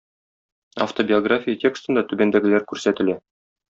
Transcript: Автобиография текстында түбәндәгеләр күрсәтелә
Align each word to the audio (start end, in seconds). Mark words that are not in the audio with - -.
Автобиография 0.85 1.61
текстында 1.67 2.07
түбәндәгеләр 2.11 2.71
күрсәтелә 2.75 3.25